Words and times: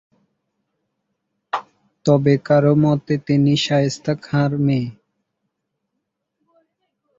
তবে 2.05 2.33
কারো 2.47 2.73
মতে 2.83 3.13
তিনি 3.27 3.53
শায়েস্তা 3.65 4.13
খাঁর 4.25 4.51
মেয়ে। 4.65 4.87